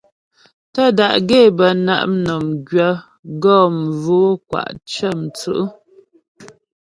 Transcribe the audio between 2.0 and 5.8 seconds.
mnɔm gwyə̌ gɔ mvo'o kwa' cə̀mwtsǔ'.